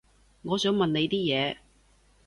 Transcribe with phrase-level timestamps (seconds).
[0.41, 1.57] 我想問你啲嘢